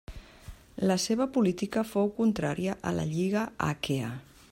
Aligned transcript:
La 0.91 0.95
seva 1.03 1.27
política 1.35 1.85
fou 1.91 2.11
contrària 2.23 2.79
a 2.93 2.97
la 3.01 3.09
Lliga 3.15 3.49
Aquea. 3.73 4.15